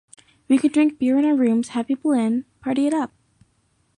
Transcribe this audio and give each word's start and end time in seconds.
We 0.47 0.57
could 0.57 0.71
drink 0.73 0.97
beer 0.97 1.19
in 1.19 1.25
our 1.25 1.35
rooms, 1.35 1.67
have 1.67 1.85
people 1.85 2.11
in, 2.13 2.45
party 2.59 2.87
it 2.87 2.93
up. 2.95 3.13